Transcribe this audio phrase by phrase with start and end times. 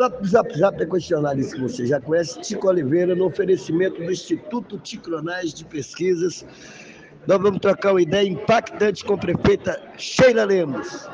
[0.00, 4.78] próprio Zap Zap é questionário que você já conhece, Tico Oliveira, no oferecimento do Instituto
[4.78, 6.42] Ticronais de Pesquisas.
[7.26, 11.06] Nós vamos trocar uma ideia impactante com a prefeita Sheila Lemos.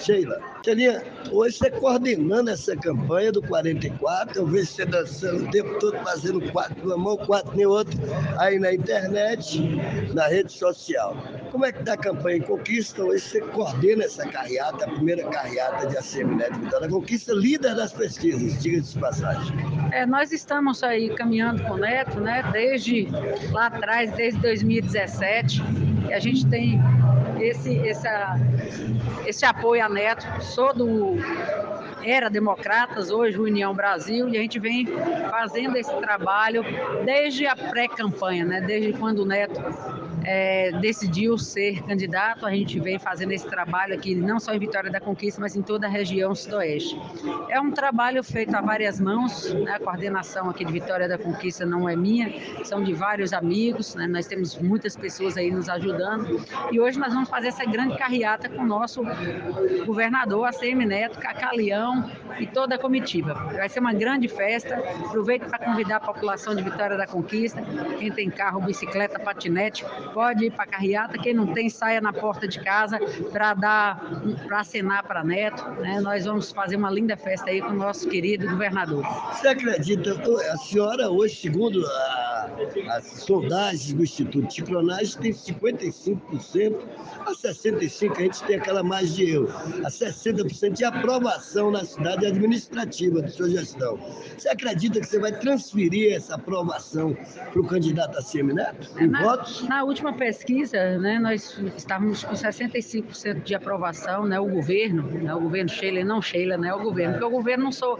[0.00, 5.78] Sheila, Sheila, hoje você coordenando essa campanha do 44, eu vejo você dançando o tempo
[5.78, 7.94] todo, fazendo quatro numa mão, quatro em outra,
[8.38, 9.60] aí na internet,
[10.14, 11.16] na rede social.
[11.50, 13.04] Como é que está a campanha em Conquista?
[13.04, 17.92] Hoje você coordena essa carreata, a primeira carreata de ACM Neto Vitória Conquista, líder das
[17.92, 19.56] pesquisas, diga-se de passagem.
[19.92, 23.08] É, nós estamos aí caminhando com o Neto, né, desde
[23.50, 25.62] lá atrás, desde 2017,
[26.08, 26.80] e a gente tem
[27.42, 28.36] esse, essa,
[29.26, 30.26] esse apoio a Neto.
[30.42, 31.16] Sou do
[32.04, 34.86] era Democratas, hoje União Brasil, e a gente vem
[35.30, 36.64] fazendo esse trabalho
[37.04, 38.60] desde a pré-campanha, né?
[38.60, 39.60] desde quando o Neto
[40.24, 44.90] é, decidiu ser candidato, a gente vem fazendo esse trabalho aqui, não só em Vitória
[44.90, 47.00] da Conquista, mas em toda a região sudoeste.
[47.48, 49.72] É um trabalho feito a várias mãos, né?
[49.72, 52.32] a coordenação aqui de Vitória da Conquista não é minha,
[52.64, 54.06] são de vários amigos, né?
[54.06, 58.48] nós temos muitas pessoas aí nos ajudando, e hoje nós vamos fazer essa grande carreata
[58.48, 59.02] com o nosso
[59.84, 61.50] governador, ACM Neto, Cacá
[62.38, 63.34] E toda a comitiva.
[63.34, 67.62] Vai ser uma grande festa, aproveito para convidar a população de Vitória da Conquista,
[67.98, 72.12] quem tem carro, bicicleta, patinete, pode ir para a carreata, quem não tem, saia na
[72.12, 72.98] porta de casa
[73.30, 74.00] para dar,
[74.46, 75.62] para acenar para Neto.
[75.80, 76.00] Né?
[76.00, 79.04] Nós vamos fazer uma linda festa aí com o nosso querido governador.
[79.32, 80.12] Você acredita,
[80.52, 82.19] a senhora hoje, segundo a,
[82.90, 86.76] as sondagens do Instituto de Cronagem, tem 55%,
[87.26, 92.26] a 65% a gente tem aquela mais de eu, a 60% de aprovação na cidade
[92.26, 93.98] administrativa de sua gestão.
[94.36, 97.16] Você acredita que você vai transferir essa aprovação
[97.52, 99.62] para o candidato a CM Neto, em na, votos?
[99.68, 105.40] Na última pesquisa, né, nós estávamos com 65% de aprovação, né, o governo, né, o
[105.40, 107.98] governo Sheila, não Sheila, né, o governo, porque o governo não, sou,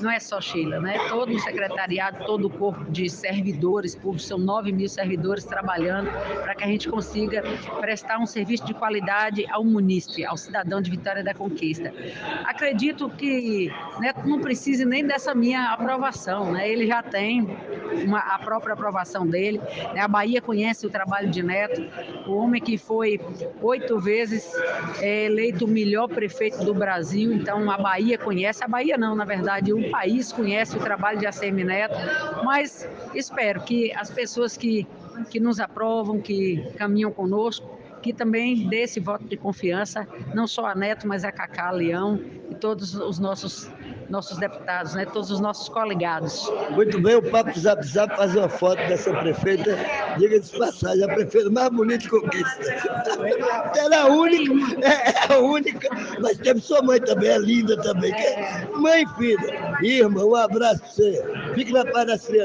[0.00, 4.38] não é só Sheila, né, todo o secretariado, todo o corpo de servidores públicos, são
[4.38, 6.10] 9 mil servidores trabalhando
[6.42, 7.42] para que a gente consiga
[7.80, 11.94] prestar um serviço de qualidade ao munícipe, ao cidadão de Vitória da Conquista.
[12.44, 17.56] Acredito que Neto não precise nem dessa minha aprovação, né, ele já tem
[18.04, 19.60] uma, a própria aprovação dele,
[19.94, 21.82] né, a Bahia conhece o trabalho de Neto,
[22.26, 23.20] o homem que foi
[23.60, 24.50] oito vezes
[25.00, 29.24] é, eleito o melhor prefeito do Brasil, então a Bahia conhece, a Bahia não, na
[29.24, 31.94] verdade, o país conhece o trabalho de ACM Neto,
[32.44, 34.86] mas espero que as pessoas que,
[35.30, 37.66] que nos aprovam, que caminham conosco,
[38.02, 42.20] que também dê esse voto de confiança, não só a Neto, mas a Cacá Leão
[42.50, 43.70] e todos os nossos
[44.12, 46.46] nossos deputados, né, todos os nossos coligados.
[46.70, 49.74] Muito bem, o Papo Zap Zap fazer uma foto dessa prefeita,
[50.18, 52.62] diga de passagem, a prefeita mais bonita de conquista.
[53.74, 55.88] Ela é a única, é a única,
[56.20, 58.12] mas temos sua mãe também, é linda também.
[58.12, 59.78] É mãe e filha.
[59.82, 61.24] Irmã, um abraço para você.
[61.54, 62.40] Fique na paz das crianças.